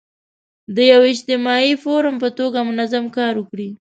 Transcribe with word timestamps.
د 0.75 0.77
یو 0.91 1.01
اجتماعي 1.11 1.73
فورم 1.83 2.15
په 2.23 2.29
توګه 2.39 2.59
منظم 2.69 3.05
کار 3.17 3.33
وکړي. 3.37 3.69